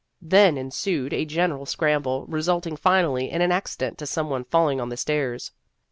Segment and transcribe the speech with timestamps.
[0.19, 4.89] Then ensued a general scramble, resulting finally in an accident to some one falling on
[4.89, 5.51] the stairs.